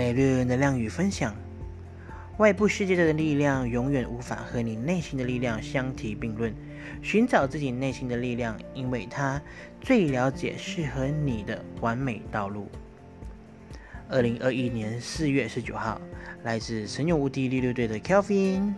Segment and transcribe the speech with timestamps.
[0.00, 1.36] 每日能量与分享。
[2.38, 6.54] 外部世界的力量永远无法和你内心的力量相提并论。
[7.02, 9.38] 寻找自己内心的力量，因为它
[9.78, 12.66] 最了解适合你的完美道路。
[14.08, 16.00] 二零二一年四月十九号，
[16.44, 18.72] 来自神勇无敌第六队的 Kelvin。